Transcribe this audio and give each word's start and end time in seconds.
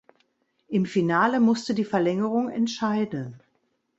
Im 0.67 0.87
Finale 0.87 1.39
musste 1.39 1.75
die 1.75 1.83
Verlängerung 1.85 2.49
entscheiden. 2.49 3.39